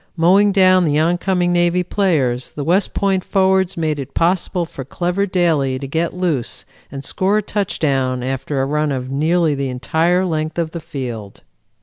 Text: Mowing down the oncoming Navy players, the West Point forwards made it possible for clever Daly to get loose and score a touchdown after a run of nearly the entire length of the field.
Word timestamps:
Mowing 0.17 0.51
down 0.51 0.83
the 0.83 0.97
oncoming 0.97 1.53
Navy 1.53 1.83
players, 1.83 2.53
the 2.53 2.63
West 2.63 2.95
Point 2.95 3.23
forwards 3.23 3.77
made 3.77 3.99
it 3.99 4.15
possible 4.15 4.65
for 4.65 4.83
clever 4.83 5.27
Daly 5.27 5.77
to 5.77 5.85
get 5.87 6.15
loose 6.15 6.65
and 6.91 7.05
score 7.05 7.37
a 7.37 7.41
touchdown 7.43 8.23
after 8.23 8.63
a 8.63 8.65
run 8.65 8.91
of 8.91 9.11
nearly 9.11 9.53
the 9.53 9.69
entire 9.69 10.25
length 10.25 10.57
of 10.57 10.71
the 10.71 10.79
field. 10.81 11.41